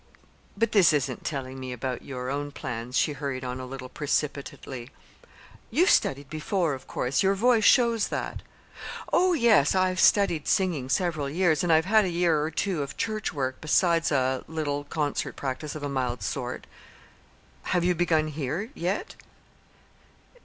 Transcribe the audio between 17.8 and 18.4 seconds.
you begun